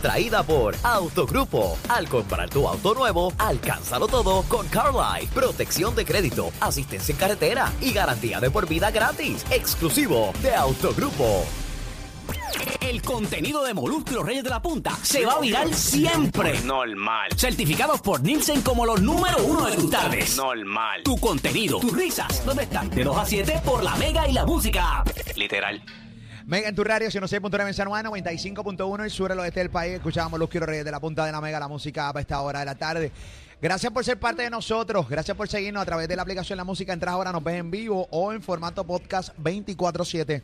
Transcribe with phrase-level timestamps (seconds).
[0.00, 1.76] Traída por Autogrupo.
[1.88, 5.34] Al comprar tu auto nuevo, alcánzalo todo con CarLife.
[5.34, 9.44] Protección de crédito, asistencia en carretera y garantía de por vida gratis.
[9.50, 11.44] Exclusivo de Autogrupo.
[12.80, 16.60] El contenido de Molusco y los Reyes de la Punta se va a viral siempre.
[16.60, 17.30] Normal.
[17.36, 20.36] Certificados por Nielsen como los número uno de tus tardes.
[20.36, 21.02] Normal.
[21.02, 22.88] Tu contenido, tus risas, ¿dónde están?
[22.88, 25.02] De 2 a 7 por la Mega y la Música.
[25.34, 25.82] Literal.
[26.48, 29.96] Mega en tu radio, 106.9 en San Juan, 95.1 el sur, el oeste del país.
[29.96, 32.60] Escuchábamos los quiero reyes de la punta de la Mega, la música para esta hora
[32.60, 33.12] de la tarde.
[33.60, 35.06] Gracias por ser parte de nosotros.
[35.10, 36.94] Gracias por seguirnos a través de la aplicación La Música.
[36.94, 40.42] Entras ahora, nos ves en vivo o en formato podcast 24-7.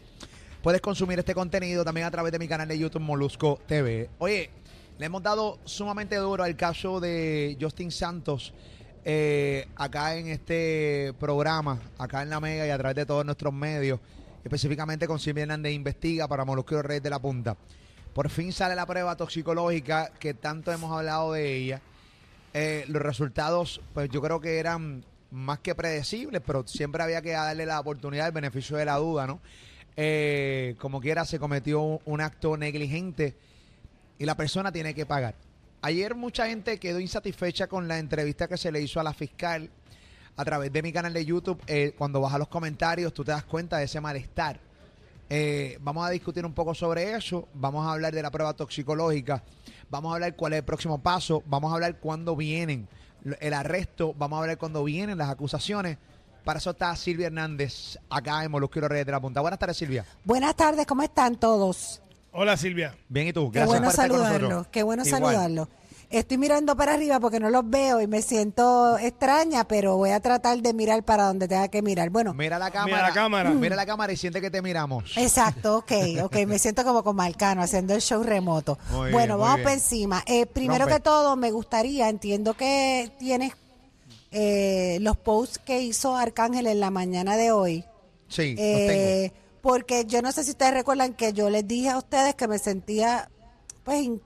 [0.62, 4.10] Puedes consumir este contenido también a través de mi canal de YouTube Molusco TV.
[4.18, 4.50] Oye,
[4.98, 8.52] le hemos dado sumamente duro al caso de Justin Santos
[9.06, 13.54] eh, acá en este programa, acá en la Mega y a través de todos nuestros
[13.54, 14.00] medios,
[14.44, 17.56] específicamente con Silvia Hernández Investiga para los Reyes de la Punta.
[18.12, 21.80] Por fin sale la prueba toxicológica que tanto hemos hablado de ella.
[22.52, 27.32] Eh, los resultados, pues yo creo que eran más que predecibles, pero siempre había que
[27.32, 29.40] darle la oportunidad, el beneficio de la duda, ¿no?
[29.96, 33.34] Eh, como quiera, se cometió un acto negligente
[34.18, 35.34] y la persona tiene que pagar.
[35.82, 39.68] Ayer mucha gente quedó insatisfecha con la entrevista que se le hizo a la fiscal
[40.36, 41.60] a través de mi canal de YouTube.
[41.66, 44.58] Eh, cuando vas a los comentarios, tú te das cuenta de ese malestar.
[45.30, 47.48] Eh, vamos a discutir un poco sobre eso.
[47.54, 49.42] Vamos a hablar de la prueba toxicológica.
[49.90, 51.42] Vamos a hablar cuál es el próximo paso.
[51.46, 52.88] Vamos a hablar cuándo vienen
[53.40, 54.14] el arresto.
[54.16, 55.98] Vamos a hablar cuándo vienen las acusaciones.
[56.44, 59.40] Para eso está Silvia Hernández acá en los Reyes de la Punta.
[59.40, 60.04] Buenas tardes, Silvia.
[60.24, 62.02] Buenas tardes, ¿cómo están todos?
[62.32, 62.94] Hola Silvia.
[63.08, 63.50] Bien, ¿y tú?
[63.50, 64.66] Qué Gracias bueno por nosotros.
[64.70, 65.22] qué bueno Igual.
[65.22, 65.68] saludarlos.
[66.18, 70.20] Estoy mirando para arriba porque no los veo y me siento extraña, pero voy a
[70.20, 72.10] tratar de mirar para donde tenga que mirar.
[72.10, 72.86] Bueno, Mira la cámara.
[72.96, 73.50] Mira la cámara.
[73.50, 75.16] Mira la cámara y siente que te miramos.
[75.16, 75.92] exacto, ok,
[76.24, 78.78] ok, me siento como con Marcano haciendo el show remoto.
[78.90, 79.64] Muy bueno, bien, muy vamos bien.
[79.64, 80.22] para encima.
[80.26, 80.94] Eh, primero Rompe.
[80.94, 83.52] que todo, me gustaría, entiendo que tienes
[84.30, 87.84] eh, los posts que hizo Arcángel en la mañana de hoy.
[88.28, 89.32] Sí, los Eh,
[89.62, 92.58] porque yo no sé si ustedes recuerdan que yo les dije a ustedes que me
[92.58, 93.30] sentía,
[93.82, 94.20] pues, in-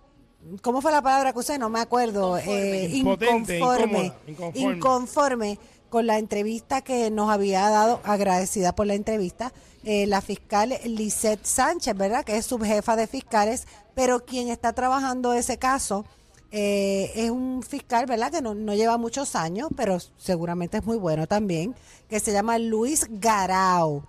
[0.62, 1.58] ¿cómo fue la palabra que usé?
[1.58, 2.38] No me acuerdo.
[2.38, 4.60] Eh, inconforme, incómoda, inconforme.
[4.60, 5.58] inconforme
[5.90, 9.52] con la entrevista que nos había dado, agradecida por la entrevista,
[9.84, 12.24] eh, la fiscal Lisette Sánchez, ¿verdad?
[12.24, 16.04] Que es subjefa de fiscales, pero quien está trabajando ese caso
[16.50, 18.30] eh, es un fiscal, ¿verdad?
[18.30, 21.74] Que no, no lleva muchos años, pero seguramente es muy bueno también,
[22.08, 24.02] que se llama Luis Garau.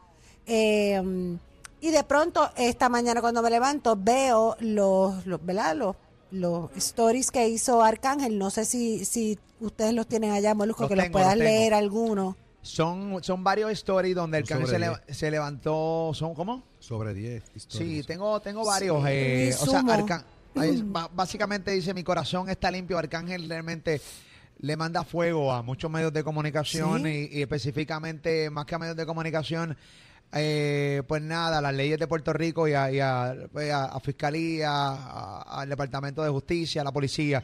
[0.45, 1.38] Eh,
[1.81, 5.75] y de pronto, esta mañana cuando me levanto, veo los, los ¿verdad?
[5.75, 5.95] Los,
[6.31, 8.38] los stories que hizo Arcángel.
[8.38, 11.44] No sé si, si ustedes los tienen allá, Molusco, Los que los tengo, puedas los
[11.45, 12.38] leer alguno.
[12.62, 16.12] Son, son varios stories donde el Son cambio se, le- se levantó.
[16.13, 16.63] ¿Son cómo?
[16.79, 18.06] Sobre 10 Sí, historias.
[18.07, 18.97] tengo, tengo varios.
[19.03, 19.81] Sí, eh, o sea,
[20.84, 22.97] ba- básicamente dice: Mi corazón está limpio.
[22.97, 24.01] Arcángel realmente
[24.59, 27.29] le manda fuego a muchos medios de comunicación Sí.
[27.31, 29.78] y, y específicamente, más que a medios de comunicación,
[30.34, 33.73] eh, pues nada, las leyes de Puerto Rico y a, y pues
[34.03, 37.44] Fiscalía, al Departamento de Justicia, a la policía.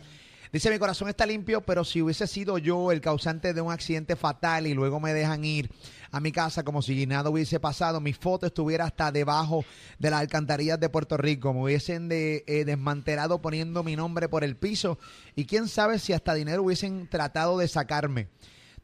[0.54, 4.16] Dice, mi corazón está limpio, pero si hubiese sido yo el causante de un accidente
[4.16, 5.70] fatal y luego me dejan ir
[6.12, 9.66] a mi casa como si nada hubiese pasado, mi foto estuviera hasta debajo
[10.00, 14.46] de las alcantarillas de Puerto Rico, me hubiesen de- eh, desmantelado poniendo mi nombre por
[14.46, 14.98] el piso
[15.36, 18.30] y quién sabe si hasta dinero hubiesen tratado de sacarme.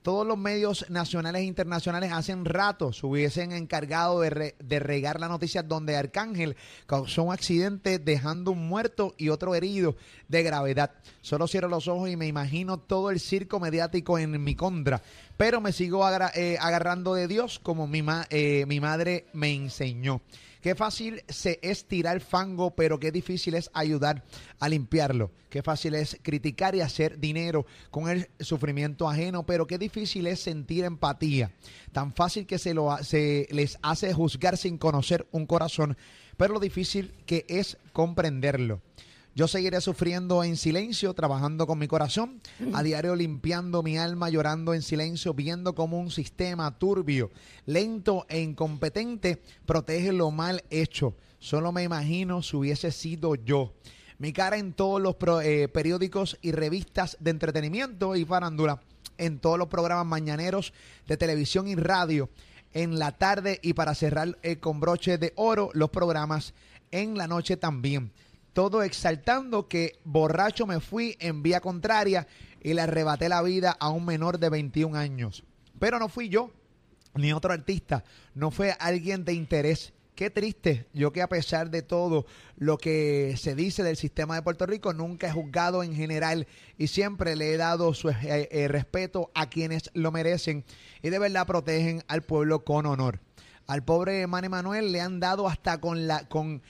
[0.02, 5.20] Todos los medios nacionales e internacionales hacen rato se hubiesen encargado de, re- de regar
[5.20, 6.56] la noticia donde Arcángel
[6.88, 9.96] causó un accidente dejando un muerto y otro herido
[10.28, 10.92] de gravedad.
[11.22, 15.04] Solo cierro los ojos y me imagino todo el circo mediático en mi contra,
[15.38, 16.04] pero me sigo
[16.34, 20.22] eh, agarrando de Dios como mi, ma- eh, mi madre me enseñó.
[20.62, 24.24] Qué fácil se es tirar fango, pero qué difícil es ayudar
[24.60, 25.32] a limpiarlo.
[25.50, 30.40] Qué fácil es criticar y hacer dinero con el sufrimiento ajeno, pero qué difícil es
[30.40, 31.52] sentir empatía.
[31.92, 35.98] Tan fácil que se, lo, se les hace juzgar sin conocer un corazón,
[36.38, 38.82] pero lo difícil que es comprenderlo.
[39.34, 42.42] Yo seguiré sufriendo en silencio, trabajando con mi corazón,
[42.74, 47.32] a diario limpiando mi alma, llorando en silencio, viendo cómo un sistema turbio,
[47.66, 51.16] lento e incompetente protege lo mal hecho.
[51.40, 53.74] Solo me imagino si hubiese sido yo.
[54.18, 58.82] Mi cara en todos los pro- eh, periódicos y revistas de entretenimiento y farándula,
[59.18, 60.74] en todos los programas mañaneros
[61.08, 62.30] de televisión y radio,
[62.74, 66.54] en la tarde y para cerrar eh, con broche de oro los programas
[66.92, 68.12] en la noche también
[68.54, 72.28] todo exaltando que borracho me fui en vía contraria
[72.62, 75.44] y le arrebaté la vida a un menor de 21 años.
[75.80, 76.52] Pero no fui yo,
[77.16, 78.04] ni otro artista,
[78.36, 80.86] no fue alguien de interés qué triste.
[80.94, 84.94] Yo que a pesar de todo lo que se dice del sistema de Puerto Rico,
[84.94, 86.46] nunca he juzgado en general
[86.78, 88.16] y siempre le he dado su eh,
[88.52, 90.64] eh, respeto a quienes lo merecen
[91.02, 93.20] y de verdad protegen al pueblo con honor.
[93.66, 96.62] Al pobre Manny Manuel le han dado hasta con la con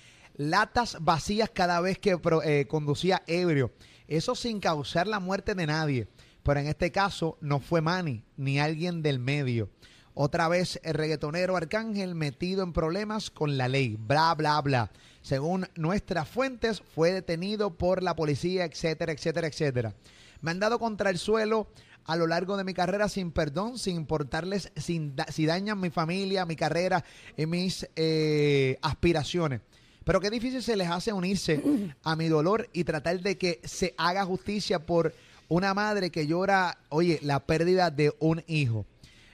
[0.50, 3.72] latas vacías cada vez que eh, conducía ebrio.
[4.08, 6.08] Eso sin causar la muerte de nadie.
[6.44, 9.70] Pero en este caso no fue Manny ni alguien del medio.
[10.14, 13.96] Otra vez el reggaetonero Arcángel metido en problemas con la ley.
[14.00, 14.92] Bla, bla, bla.
[15.22, 19.94] Según nuestras fuentes, fue detenido por la policía, etcétera, etcétera, etcétera.
[20.42, 21.68] Me han dado contra el suelo
[22.06, 26.46] a lo largo de mi carrera sin perdón, sin importarles sin si dañan mi familia,
[26.46, 27.06] mi carrera
[27.38, 29.62] y mis eh, aspiraciones.
[30.04, 31.62] Pero qué difícil se les hace unirse
[32.04, 35.14] a mi dolor y tratar de que se haga justicia por
[35.48, 38.86] una madre que llora, oye, la pérdida de un hijo.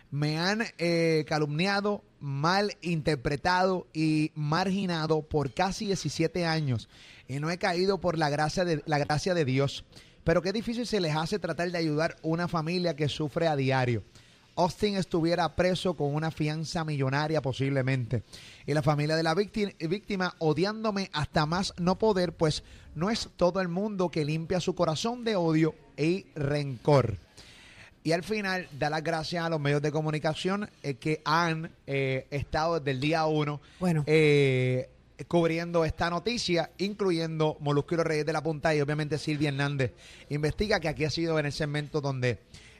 [0.09, 6.89] Me han eh, calumniado, mal interpretado y marginado por casi 17 años
[7.27, 9.85] y no he caído por la gracia de, la gracia de Dios.
[10.23, 14.03] Pero qué difícil se les hace tratar de ayudar una familia que sufre a diario.
[14.57, 18.23] Austin estuviera preso con una fianza millonaria posiblemente.
[18.65, 22.63] Y la familia de la víctima, víctima odiándome hasta más no poder, pues
[22.95, 27.17] no es todo el mundo que limpia su corazón de odio y rencor.
[28.03, 32.25] Y al final da las gracias a los medios de comunicación eh, que han eh,
[32.31, 34.03] estado desde el día uno Bueno.
[34.07, 34.89] eh,
[35.27, 39.93] cubriendo esta noticia, incluyendo los Reyes de la Punta y obviamente Silvia Hernández.
[40.29, 42.39] Investiga que aquí ha sido en el segmento donde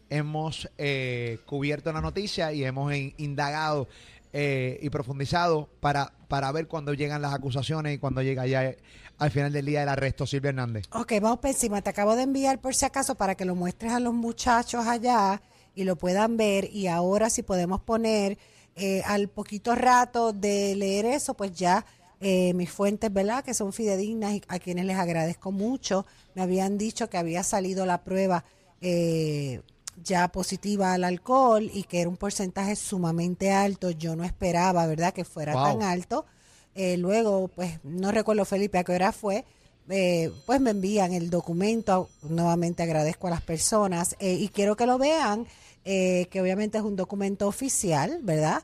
[0.10, 3.88] hemos eh, cubierto la noticia y hemos in- indagado
[4.34, 8.78] eh, y profundizado para, para ver cuándo llegan las acusaciones y cuándo llega ya eh,
[9.18, 10.86] al final del día el arresto Silvia Hernández.
[10.92, 11.82] Ok, vamos por encima.
[11.82, 15.42] Te acabo de enviar por si acaso para que lo muestres a los muchachos allá
[15.74, 16.70] y lo puedan ver.
[16.72, 18.38] Y ahora si podemos poner
[18.76, 21.84] eh, al poquito rato de leer eso, pues ya
[22.20, 23.44] eh, mis fuentes, ¿verdad?
[23.44, 26.06] Que son fidedignas y a quienes les agradezco mucho.
[26.36, 28.44] Me habían dicho que había salido la prueba
[28.82, 29.62] eh,
[30.04, 33.90] ya positiva al alcohol y que era un porcentaje sumamente alto.
[33.92, 35.14] Yo no esperaba, ¿verdad?
[35.14, 35.64] Que fuera Wow.
[35.64, 36.26] tan alto.
[36.76, 39.46] Eh, luego, pues no recuerdo Felipe a qué hora fue,
[39.90, 42.10] eh, pues me envían el documento.
[42.22, 45.48] Nuevamente agradezco a las personas eh, y quiero que lo vean,
[45.86, 48.62] eh, que obviamente es un documento oficial, ¿verdad?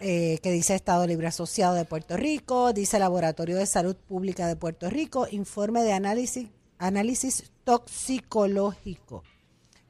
[0.00, 4.56] Eh, que dice Estado Libre Asociado de Puerto Rico, dice Laboratorio de Salud Pública de
[4.56, 6.48] Puerto Rico, informe de análisis,
[6.78, 9.22] análisis toxicológico.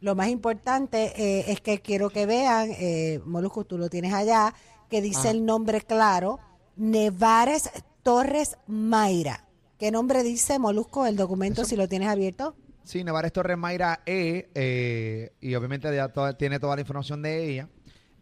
[0.05, 4.53] Lo más importante eh, es que quiero que vean, eh, Molusco, tú lo tienes allá,
[4.91, 6.41] que dice el nombre claro,
[6.77, 7.71] Nevares
[8.03, 9.47] Torres Mayra.
[9.79, 12.55] ¿Qué nombre dice Molusco el documento si lo tienes abierto?
[12.85, 17.51] Sí, Nevares Torres Mayra E, eh, y obviamente ya toda- tiene toda la información de
[17.51, 17.69] ella.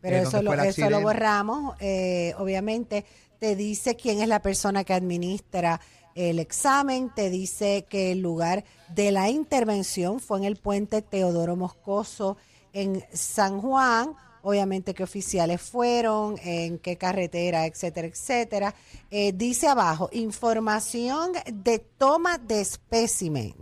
[0.00, 1.74] Pero eh, eso, lo, eso lo borramos.
[1.80, 3.04] eh, obviamente
[3.40, 5.80] te dice quién es la persona que administra
[6.14, 8.64] el examen, te dice que el lugar
[8.94, 12.36] de la intervención fue en el puente Teodoro Moscoso
[12.72, 14.14] en San Juan.
[14.42, 18.74] Obviamente qué oficiales fueron, en qué carretera, etcétera, etcétera.
[19.10, 23.54] Eh, dice abajo, información de toma de espécimen.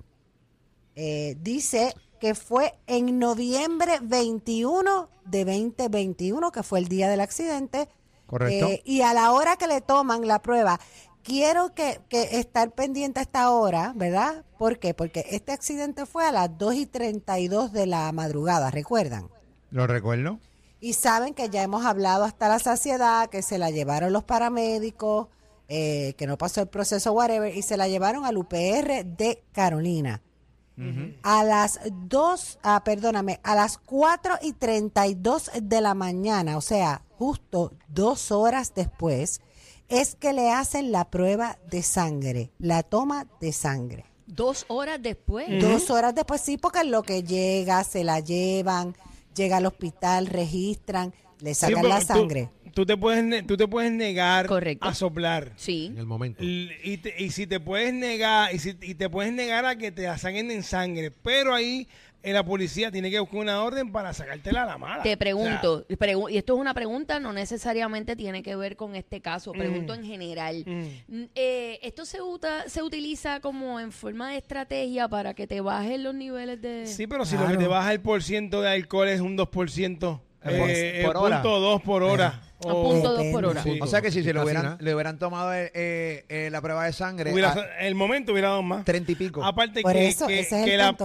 [0.97, 7.89] Eh, dice que fue en noviembre 21 de 2021, que fue el día del accidente.
[8.27, 8.69] Correcto.
[8.69, 10.79] Eh, y a la hora que le toman la prueba,
[11.23, 14.45] quiero que, que estar pendiente a esta hora, ¿verdad?
[14.59, 14.95] ¿Por qué?
[14.95, 19.29] Porque este accidente fue a las 2 y 32 de la madrugada, ¿recuerdan?
[19.71, 20.39] Lo recuerdo.
[20.81, 25.29] Y saben que ya hemos hablado hasta la saciedad, que se la llevaron los paramédicos,
[25.69, 30.23] eh, que no pasó el proceso, whatever, y se la llevaron al UPR de Carolina.
[31.23, 37.03] A las 2, ah, perdóname, a las 4 y 32 de la mañana, o sea,
[37.19, 39.43] justo dos horas después,
[39.91, 44.05] es que le hacen la prueba de sangre, la toma de sangre.
[44.27, 45.47] Dos horas después.
[45.61, 48.95] Dos horas después, sí, porque en lo que llega, se la llevan,
[49.35, 52.49] llega al hospital, registran, le sacan la sangre.
[52.73, 54.87] Tú, te puedes, tú te puedes negar Correcto.
[54.87, 55.53] a soplar.
[55.57, 55.87] Sí.
[55.87, 56.45] En el momento.
[56.45, 59.91] Y, te- y si te puedes negar, y, si, y te puedes negar a que
[59.91, 61.89] te la saquen en sangre, pero ahí
[62.23, 65.03] eh, la policía tiene que buscar una orden para sacártela a la mala.
[65.03, 68.95] Te O pregunto, pregu- y esto es una pregunta, no necesariamente tiene que ver con
[68.97, 70.63] este caso, pregunto en general.
[70.67, 75.61] Mm, eh, ¿Esto se, uta- se utiliza como en forma de estrategia para que te
[75.61, 76.87] bajen los niveles de...
[76.87, 80.21] sí, pero si lo que te baja el por ciento de alcohol es un 2%,
[80.43, 81.43] Eh, por- eh, por eh, hora.
[81.43, 82.41] punto dos por hora.
[82.65, 83.63] A o- punto dos por hora.
[83.63, 83.79] Sí.
[83.81, 86.61] O sea que si se le Casi hubieran, le hubieran tomado eh, eh, eh, la
[86.61, 88.85] prueba de sangre hubiera- a el momento hubiera dado más.
[88.85, 89.43] treinta y pico.
[89.45, 90.97] Aparte Por que, eso, que- ese es que el la,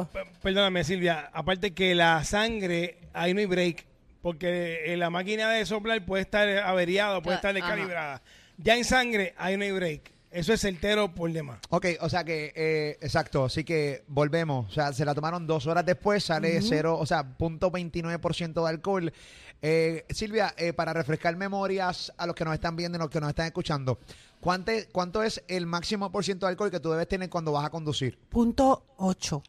[0.42, 3.86] perdóname Silvia, aparte que la sangre, ahí no hay break,
[4.22, 8.22] porque eh, la máquina de soplar puede estar averiada, puede Ah, estar descalibrada.
[8.58, 10.12] Ya en sangre hay no hay break.
[10.36, 11.60] Eso es certero por demás.
[11.70, 14.68] Ok, o sea que, eh, exacto, así que volvemos.
[14.68, 18.70] O sea, se la tomaron dos horas después, sale cero, o sea, punto 29% de
[18.70, 19.14] alcohol.
[19.62, 23.22] Eh, Silvia, eh, para refrescar memorias a los que nos están viendo y los que
[23.22, 23.98] nos están escuchando,
[24.42, 27.66] ¿cuánto, ¿cuánto es el máximo por ciento de alcohol que tú debes tener cuando vas
[27.66, 28.20] a conducir?
[28.28, 29.42] Punto 8.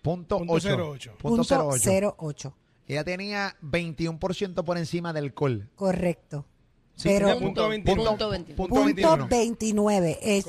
[0.00, 0.76] Punto Punto 8.
[0.92, 1.16] 08.
[1.18, 2.14] Punto Punto 08.
[2.18, 2.56] 08.
[2.86, 5.68] Ella tenía 21% por encima del alcohol.
[5.74, 6.46] Correcto.
[6.96, 8.04] Sí, Pero Punto 21.
[8.04, 8.56] Punto 21.
[8.56, 9.28] punto punto 21.
[9.28, 10.18] 29.
[10.22, 10.42] Eh,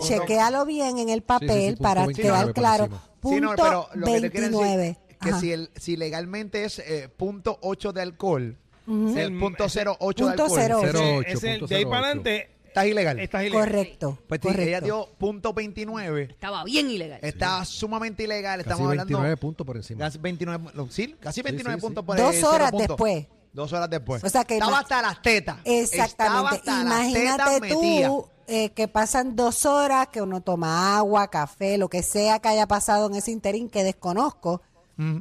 [0.65, 2.83] bien en el papel Sí, sí, sí, punto para 29 quedar claro.
[2.85, 3.03] encima.
[3.19, 4.97] Punto Sí, no, pero lo que te quiero decir 29.
[5.21, 10.31] que si, el, si legalmente es eh, punto 8 de alcohol, el punto 08 de
[10.31, 10.85] alcohol, 08.
[10.85, 11.89] Ese- 08, ese- punto de ahí 08.
[11.89, 13.19] para adelante estás ilegal.
[13.19, 13.59] estás ilegal.
[13.67, 14.19] Correcto.
[14.27, 14.67] Pues sí, correcto.
[14.69, 17.19] ella dio punto 29, Estaba bien ilegal.
[17.23, 19.99] está sumamente ilegal, Casi estamos 29 hablando puntos por encima.
[19.99, 22.05] casi 29, lo- sí, casi 29 sí, puntos sí.
[22.05, 23.25] por Dos eh, cero horas después.
[23.55, 24.23] Dos horas después.
[24.23, 25.57] O sea que estaba hasta las tetas.
[25.63, 26.57] Exactamente.
[26.57, 31.77] hasta las tetas Imagínate tú eh, que pasan dos horas, que uno toma agua, café,
[31.77, 34.61] lo que sea que haya pasado en ese interín que desconozco,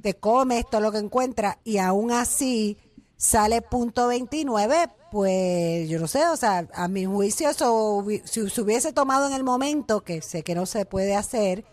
[0.03, 2.79] te comes todo lo que encuentras y aún así
[3.17, 8.61] sale punto 29, pues yo no sé, o sea, a mi juicio eso, si se
[8.61, 11.65] hubiese tomado en el momento, que sé que no se puede hacer,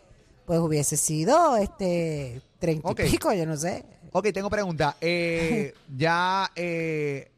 [0.46, 3.01] pues hubiese sido este 30 Ok.
[3.01, 3.86] y pico, yo no sé.
[4.12, 4.98] Ok, tengo pregunta.
[5.01, 7.32] Eh, ya eh,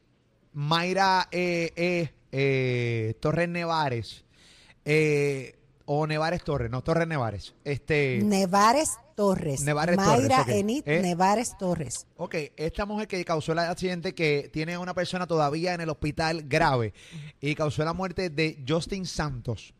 [0.54, 4.24] Mayra eh, eh, eh, Torres Nevares
[4.84, 7.54] eh, o Nevares Torres, no Torres Nevares.
[7.64, 9.60] Este, Nevares Torres.
[9.62, 10.48] Nevares Mayra Torres, ok.
[10.48, 10.84] Enid.
[10.86, 12.06] Nevares Torres.
[12.16, 15.90] Ok, esta mujer que causó el accidente que tiene a una persona todavía en el
[15.90, 16.92] hospital grave
[17.40, 19.74] y causó la muerte de Justin Santos.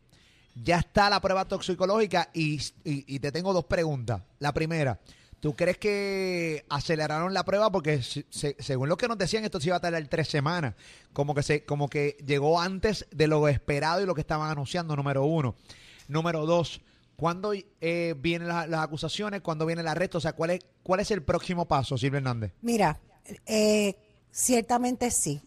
[0.63, 4.21] Ya está la prueba toxicológica y, y- y te tengo dos preguntas.
[4.39, 4.99] La primera,
[5.39, 7.71] ¿tú crees que aceleraron la prueba?
[7.71, 10.75] Porque se- se- según lo que nos decían, esto se iba a tardar tres semanas.
[11.13, 14.95] Como que, se, como que llegó antes de lo esperado y lo que estaban anunciando,
[14.95, 15.55] número uno.
[16.07, 16.81] Número dos,
[17.15, 19.41] ¿cuándo eh, vienen las, las acusaciones?
[19.41, 20.17] ¿Cuándo viene el arresto?
[20.17, 22.51] O sea, ¿cuál es, cuál es el próximo paso, Silvia Hernández?
[22.61, 22.99] Mira,
[23.45, 23.95] eh,
[24.31, 25.41] ciertamente sí.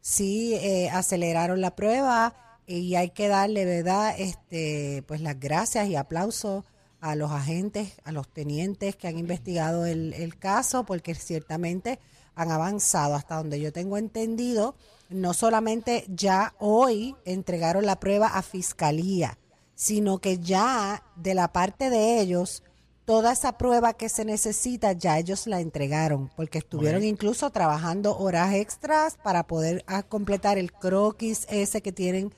[0.00, 2.34] Sí, eh, aceleraron la prueba
[2.66, 4.14] y hay que darle, ¿verdad?
[4.18, 6.64] Este, pues las gracias y aplausos
[7.04, 11.98] a los agentes, a los tenientes que han investigado el, el caso, porque ciertamente
[12.34, 14.74] han avanzado hasta donde yo tengo entendido.
[15.10, 19.38] No solamente ya hoy entregaron la prueba a fiscalía,
[19.74, 22.62] sino que ya de la parte de ellos
[23.04, 28.54] toda esa prueba que se necesita ya ellos la entregaron, porque estuvieron incluso trabajando horas
[28.54, 32.32] extras para poder completar el croquis ese que tienen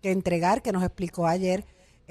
[0.00, 1.64] que entregar, que nos explicó ayer.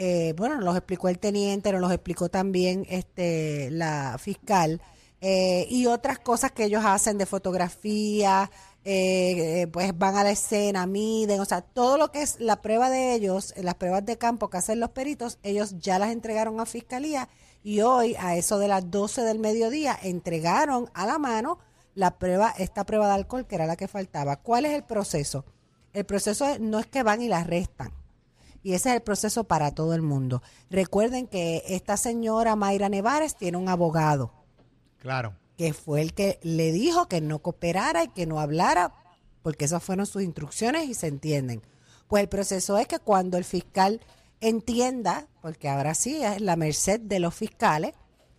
[0.03, 4.81] Eh, bueno, nos los explicó el teniente, nos los explicó también este la fiscal,
[5.21, 8.49] eh, y otras cosas que ellos hacen de fotografía,
[8.83, 12.61] eh, eh, pues van a la escena, miden, o sea, todo lo que es la
[12.63, 16.11] prueba de ellos, eh, las pruebas de campo que hacen los peritos, ellos ya las
[16.11, 17.29] entregaron a fiscalía
[17.63, 21.59] y hoy a eso de las 12 del mediodía entregaron a la mano
[21.93, 24.37] la prueba, esta prueba de alcohol que era la que faltaba.
[24.37, 25.45] ¿Cuál es el proceso?
[25.93, 27.91] El proceso es- no es que van y la arrestan.
[28.63, 30.41] Y ese es el proceso para todo el mundo.
[30.69, 34.31] Recuerden que esta señora Mayra Nevares tiene un abogado
[34.99, 35.33] Claro.
[35.57, 38.93] que fue el que le dijo que no cooperara y que no hablara,
[39.41, 41.61] porque esas fueron sus instrucciones y se entienden.
[42.07, 44.01] Pues el proceso es que cuando el fiscal
[44.41, 47.93] entienda, porque ahora sí es la merced de los fiscales,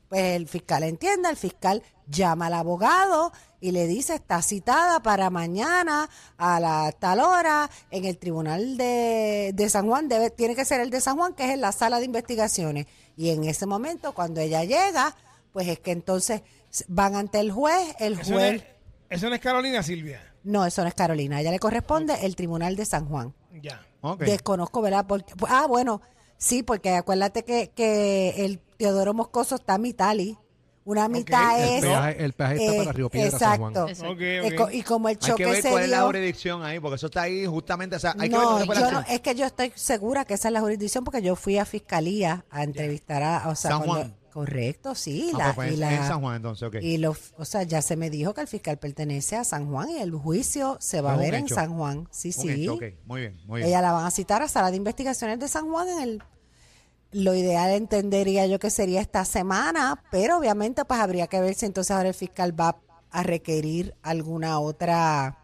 [0.08, 5.30] pues el fiscal entienda, el fiscal llama al abogado y le dice, está citada para
[5.30, 10.64] mañana a la tal hora en el tribunal de, de San Juan, debe, tiene que
[10.64, 12.86] ser el de San Juan, que es en la sala de investigaciones.
[13.16, 15.14] Y en ese momento, cuando ella llega,
[15.52, 16.42] pues es que entonces
[16.88, 18.54] van ante el juez, el Eso no, juez...
[18.54, 18.64] es,
[19.10, 20.20] eso no es Carolina Silvia.
[20.42, 23.32] No, eso no es Carolina, a ella le corresponde el tribunal de San Juan.
[23.62, 23.80] Ya.
[24.00, 24.22] Ok.
[24.22, 25.06] Desconozco, ¿verdad?
[25.06, 26.02] Porque, ah, bueno,
[26.36, 30.38] sí, porque acuérdate que, que el Teodoro Moscoso está en Mitali.
[30.84, 31.80] Una mitad es.
[31.80, 33.72] peaje, el peaje está eh, para Río Piedra, San Exacto.
[33.82, 33.88] Juan.
[33.88, 34.12] Exacto.
[34.12, 36.80] Ok, Eh, Y como el Hay choque que ver se cuál es la jurisdicción ahí,
[36.80, 37.96] porque eso está ahí justamente.
[37.96, 40.24] O sea, hay que ver no, fue la yo no, es que yo estoy segura
[40.24, 43.70] que esa es la jurisdicción porque yo fui a fiscalía a entrevistar a, o sea,
[43.70, 44.16] San cuando- Juan.
[44.32, 46.76] correcto, sí, Ah, la, pues, y en- la- en San Juan, entonces, ok.
[46.80, 49.90] y lo, o sea, ya se me dijo que el fiscal pertenece a San Juan
[49.90, 51.48] y el juicio se va a ver en.
[51.48, 52.48] San Juan, sí, Un sí.
[52.62, 53.68] hecho, ok, muy bien, muy bien.
[53.68, 56.22] Ella la van a citar a sala de investigaciones de San Juan en el
[57.12, 61.66] lo ideal entendería yo que sería esta semana, pero obviamente pues habría que ver si
[61.66, 62.76] entonces ahora el fiscal va
[63.10, 65.38] a requerir alguna otra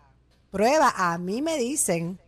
[0.50, 0.92] prueba.
[0.96, 2.18] A mí me dicen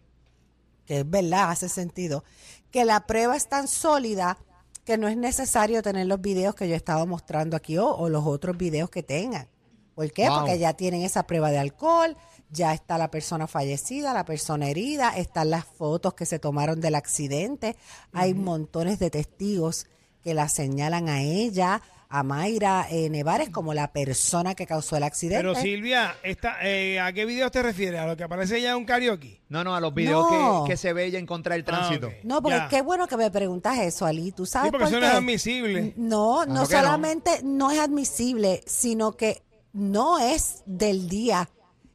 [0.85, 2.25] que es verdad, hace sentido,
[2.71, 4.39] que la prueba es tan sólida
[4.85, 8.09] que no es necesario tener los videos que yo he estado mostrando aquí o, o
[8.09, 9.49] los otros videos que tengan.
[9.95, 10.29] ¿Por qué?
[10.29, 10.41] Wow.
[10.41, 12.17] Porque ya tienen esa prueba de alcohol,
[12.53, 16.95] ya está la persona fallecida, la persona herida, están las fotos que se tomaron del
[16.97, 17.77] accidente,
[18.13, 19.87] hay montones de testigos
[20.23, 21.81] que la señalan a ella,
[22.13, 25.43] a Mayra eh, Nevares como la persona que causó el accidente.
[25.45, 28.01] Pero Silvia, esta, eh, ¿a qué video te refieres?
[28.01, 29.41] ¿A lo que aparece ya en un karaoke?
[29.49, 30.65] No, no, a los videos No.
[30.65, 32.09] que, que se ve ella en contra del tránsito.
[32.09, 32.13] ok.
[32.25, 32.69] No, porque Ya.
[32.69, 34.33] qué bueno que me preguntas eso, Ali.
[34.33, 35.19] ¿Tú sabes Sí, porque por eso no es qué?
[35.19, 35.95] admisible.
[35.97, 36.81] No, no Claro que no.
[36.83, 37.71] solamente no.
[37.71, 39.43] es admisible, sino que
[39.73, 41.49] no es del día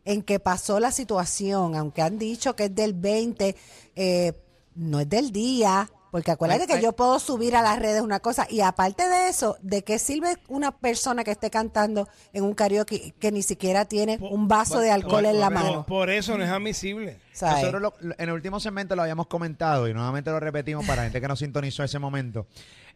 [0.06, 3.56] en que pasó la situación, aunque han dicho que es del 20,
[3.96, 4.34] eh,
[4.76, 8.48] no es del día, porque acuérdate que yo puedo subir a las redes una cosa
[8.50, 13.14] y aparte de eso, ¿de qué sirve una persona que esté cantando en un karaoke
[13.20, 15.86] que ni siquiera tiene un vaso de alcohol en la Por- mano?
[15.86, 17.20] Por eso no es admisible.
[17.42, 21.04] Nosotros lo- lo- en el último segmento lo habíamos comentado y nuevamente lo repetimos para
[21.04, 22.48] gente que no sintonizó ese momento.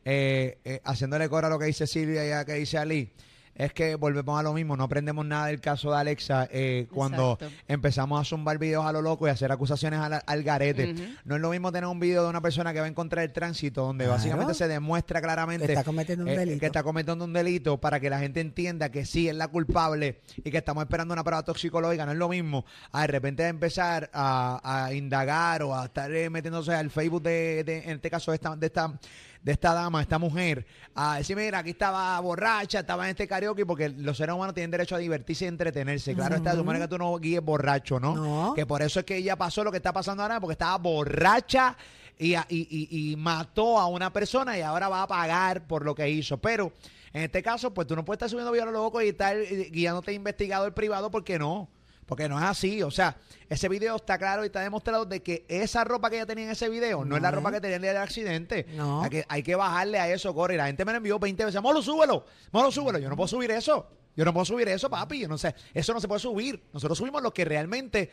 [0.05, 3.11] Eh, eh, haciéndole coro a lo que dice Silvia y a lo que dice Ali,
[3.59, 7.33] es que volvemos a lo mismo, no aprendemos nada del caso de Alexa eh, cuando
[7.33, 7.55] Exacto.
[7.67, 10.95] empezamos a zumbar videos a lo loco y hacer acusaciones al, al garete.
[11.25, 13.31] No es lo mismo tener un video de una persona que va en contra del
[13.33, 14.17] tránsito donde Claro.
[14.17, 16.59] básicamente se demuestra claramente Que está cometiendo un eh, delito.
[16.61, 20.21] que está cometiendo un delito para que la gente entienda que sí es la culpable
[20.37, 22.05] y que estamos esperando una prueba toxicológica.
[22.05, 26.29] No es lo mismo a de repente empezar a, a indagar o a estar eh,
[26.29, 28.97] metiéndose al Facebook de, de- en este caso de esta, de esta
[29.41, 30.65] de esta dama, esta mujer,
[30.95, 34.69] a decir, mira, aquí estaba borracha, estaba en este karaoke, porque los seres humanos tienen
[34.71, 36.13] derecho a divertirse y entretenerse.
[36.13, 38.15] Claro está, supone que tú no guíes borracho, ¿no?
[38.15, 38.53] No.
[38.53, 41.77] Que por eso es que ella pasó lo que está pasando ahora, porque estaba borracha
[42.17, 45.95] y, y- y- y mató a una persona y ahora va a pagar por lo
[45.95, 46.37] que hizo.
[46.37, 46.73] Pero
[47.13, 49.37] en este caso, pues tú no puedes estar subiendo videos a lo loco y estar
[49.37, 51.69] eh, guiándote a investigador privado porque no.
[52.09, 52.81] Porque no es así.
[52.81, 53.15] O sea,
[53.47, 56.49] ese video está claro y está demostrado de que esa ropa que ella tenía en
[56.49, 58.65] ese video no, es la ropa que tenía en el accidente.
[58.75, 59.03] No.
[59.03, 60.57] Hay, que, hay que bajarle a eso, Corey.
[60.57, 61.61] La gente me lo envió 20 veces.
[61.61, 62.25] Molo, súbelo.
[62.51, 62.97] Molo, súbelo.
[62.97, 63.87] Yo no puedo subir eso.
[64.15, 65.19] Yo no puedo subir eso, papi.
[65.19, 65.53] Yo no sé.
[65.71, 66.63] Eso no se puede subir.
[66.73, 68.09] Nosotros subimos lo que realmente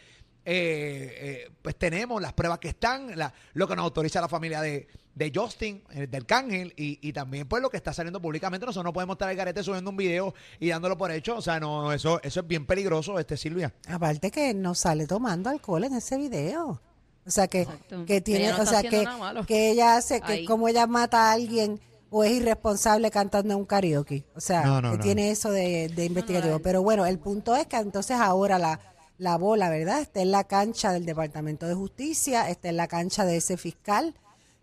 [0.48, 1.14] eh,
[1.46, 4.86] eh, pues tenemos, las pruebas que están, la- lo que nos autoriza la familia de,
[5.14, 8.64] de Justin, eh, del Cángel, y, y también pues lo que está saliendo públicamente.
[8.64, 11.36] Nosotros no podemos estar al garete subiendo un video y dándolo por hecho.
[11.36, 13.74] O sea, no, no, eso, eso es bien peligroso, este Silvia.
[13.88, 16.80] Aparte que no sale tomando alcohol en ese video.
[17.26, 18.04] O sea que, Exacto.
[18.06, 19.04] que tiene, no o sea que,
[19.48, 20.44] que ella hace, que Ahí.
[20.44, 24.24] como ella mata a alguien o es irresponsable cantando en un karaoke.
[24.36, 25.02] O sea, No, no, que no.
[25.02, 26.60] tiene eso de, de investigativo.
[26.60, 28.78] Pero bueno, el punto es que entonces ahora la,
[29.18, 30.00] la bola, ¿verdad?
[30.00, 34.14] Está en la cancha del Departamento de Justicia, está en la cancha de ese fiscal.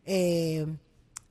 [0.06, 0.66] Eh,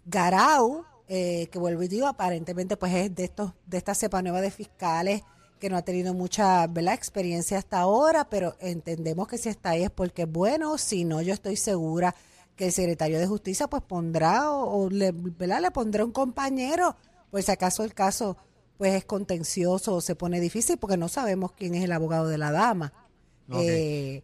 [0.05, 4.41] Garau, eh, que vuelvo y digo, aparentemente pues es de estos, de esta cepa nueva
[4.41, 5.23] de fiscales
[5.61, 6.95] que no ha tenido mucha ¿verdad?
[6.95, 11.33] experiencia hasta ahora, pero entendemos que si está ahí es porque bueno, si no, yo
[11.33, 12.17] estoy segura
[12.57, 15.61] que el secretario de Justicia pues pondrá o, o le, ¿verdad?
[15.61, 16.97] le pondrá un compañero,
[17.31, 18.37] pues si acaso el caso
[18.77, 22.39] pues es contencioso o se pone difícil porque no sabemos quién es el abogado de
[22.39, 22.93] la dama.
[23.53, 24.23] Eh,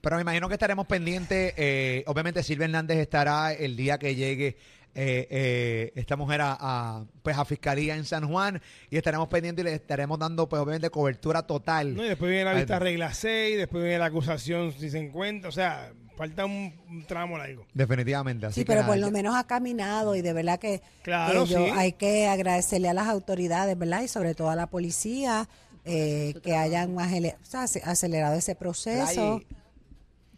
[0.00, 1.52] Pero me imagino que estaremos pendientes.
[1.56, 4.56] eh, obviamente Silvia Hernández estará el día que llegue
[4.98, 9.62] eh, eh, esta mujer a, a, pues a fiscalía en San Juan y estaremos pendientes
[9.62, 11.94] y le estaremos dando pues obviamente cobertura total.
[11.94, 12.04] ¿no?
[12.04, 15.50] Y después viene la vista regla 6, después viene la acusación si se encuentra.
[15.50, 17.66] O sea, falta un, un tramo largo.
[17.74, 18.46] Definitivamente.
[18.46, 21.44] Así Sí, pero nada, por lo ya- menos ha caminado y de verdad que, Claro,
[21.44, 21.72] yo- sí.
[21.74, 24.00] hay que agradecerle a las autoridades, ¿verdad?
[24.00, 25.46] Y sobre todo a la policía
[25.86, 29.40] eh, que hayan o sea, acelerado ese proceso.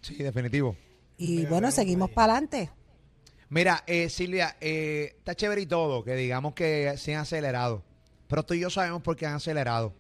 [0.01, 0.77] Sí, definitivo.
[1.17, 2.71] Y bueno, seguimos para adelante.
[3.49, 7.83] Mira, eh, Silvia, eh, está chévere y todo que digamos que se han acelerado.
[8.29, 9.95] Pero tú y yo sabemos por qué han acelerado.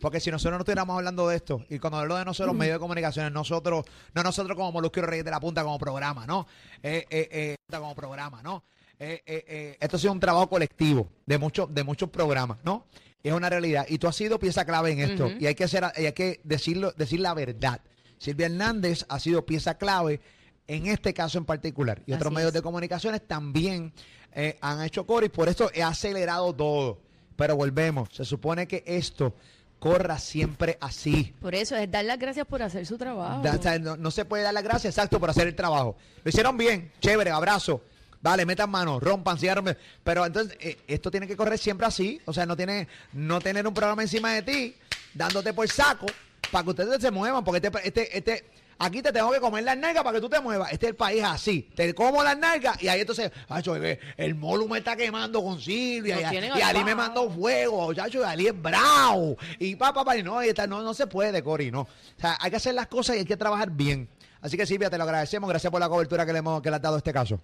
[0.00, 2.80] Porque si nosotros no estuviéramos hablando de esto, y cuando hablo de nosotros, medios de
[2.80, 6.46] comunicaciones, nosotros, no nosotros como Molusco y Reyes de la Punta como programa, ¿no?
[6.82, 8.64] Eh, eh, eh, como programa, ¿no?
[9.04, 12.86] Eh, eh, eh, esto ha sido un trabajo colectivo de muchos, de muchos programas, ¿no?
[13.20, 13.84] Es una realidad.
[13.88, 15.28] Y tú has sido pieza clave en esto.
[15.40, 17.80] Y hay que hacer, hay que decirlo, decir la verdad.
[18.18, 20.20] Silvia Hernández ha sido pieza clave
[20.68, 22.00] en este caso en particular.
[22.06, 22.54] Y otros Así medios es.
[22.54, 23.92] de comunicaciones también
[24.32, 27.00] eh, han hecho coro y por eso he acelerado todo.
[27.34, 29.34] Pero volvemos, se supone que esto
[29.80, 31.34] corra siempre así.
[31.40, 33.42] Por eso es dar las gracias por hacer su trabajo.
[33.42, 35.96] Da- no se puede dar las gracias, exacto, por hacer el trabajo.
[36.22, 37.82] Lo hicieron bien, chévere, abrazo.
[38.22, 39.76] Dale, metan mano, rompan, cierren.
[40.04, 42.20] Pero entonces, eh, esto tiene que correr siempre así.
[42.24, 44.76] O sea, no tiene, no tener un programa encima de ti,
[45.12, 46.06] dándote por saco,
[46.52, 47.42] para que ustedes se muevan.
[47.42, 48.44] Porque este, este, este,
[48.78, 50.72] aquí te tengo que comer las nalgas para que tú te muevas.
[50.72, 51.68] Este es el país así.
[51.74, 53.32] Te como las nalgas y ahí entonces,
[53.66, 56.20] bebé, el molu me está quemando con Silvia.
[56.20, 59.36] Y, tienen y Ali al me mandó fuego, chacho, y Ali es bravo.
[59.58, 61.80] Y pa, pa, pa, y no, y está- no, no se puede, Cori, no.
[61.82, 61.88] O
[62.20, 64.08] sea, hay que hacer las cosas y hay que trabajar bien.
[64.40, 65.48] Así que Silvia, te lo agradecemos.
[65.48, 67.40] Gracias por la cobertura que le hemos que le has dado a este caso.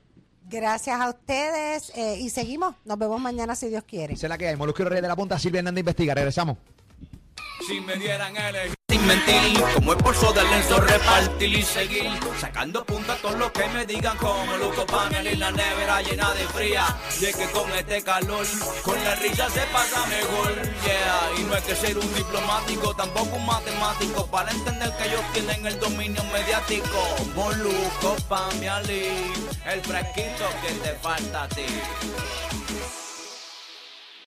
[0.50, 2.74] Gracias a ustedes eh, y seguimos.
[2.84, 4.14] Nos vemos mañana si Dios quiere.
[4.14, 4.56] Es la que hay.
[4.56, 6.14] Molusco y Reyes de la Punta, Silvia Hernández investiga.
[6.14, 6.56] Regresamos.
[7.68, 12.82] Si me dieran elegir sin mentir, como el bolso del lenzo repartir y seguir sacando
[12.82, 16.48] punta a todos los que me digan como loco panel y la nevera llena de
[16.48, 16.86] fría.
[17.20, 18.46] Y es que con este calor,
[18.82, 20.54] con la risa se pasa mejor.
[20.82, 25.24] Yeah, y no hay que ser un diplomático, tampoco un matemático para entender que ellos
[25.34, 27.16] tienen el dominio mediático.
[27.34, 31.66] Molusco, pan, el fresquito que te falta a ti.